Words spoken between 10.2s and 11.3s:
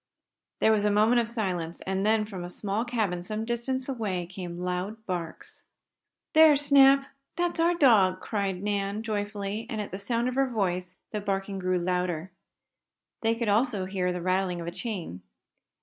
of her voice the